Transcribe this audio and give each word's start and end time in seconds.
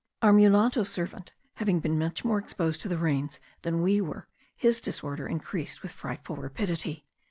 Our 0.23 0.33
mulatto 0.33 0.83
servant 0.83 1.35
having 1.57 1.79
been 1.79 1.99
much 1.99 2.25
more 2.25 2.39
exposed 2.39 2.81
to 2.81 2.87
the 2.87 2.97
rains 2.97 3.39
than 3.61 3.83
we 3.83 4.01
were, 4.01 4.27
his 4.55 4.81
disorder 4.81 5.27
increased 5.27 5.83
with 5.83 5.91
frightful 5.91 6.37
rapidity. 6.37 7.05